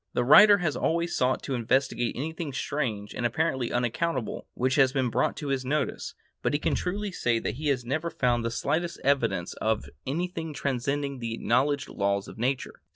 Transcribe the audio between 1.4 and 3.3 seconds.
to investigate anything strange and